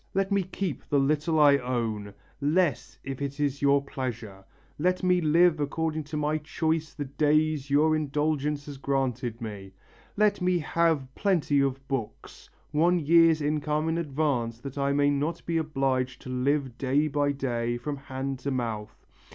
[0.15, 4.43] let me keep the little I own, less if it is your pleasure;
[4.79, 9.73] let me live according to my choice the days your indulgence has granted me;
[10.17, 15.45] let me have plenty of books, one year's income in advance that I may not
[15.45, 19.05] be obliged to live day by day from hand to mouth....